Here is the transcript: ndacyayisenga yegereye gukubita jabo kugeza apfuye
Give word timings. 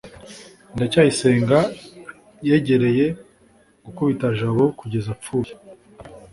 ndacyayisenga 0.75 1.57
yegereye 2.47 3.05
gukubita 3.85 4.27
jabo 4.39 4.63
kugeza 4.79 5.09
apfuye 5.15 5.53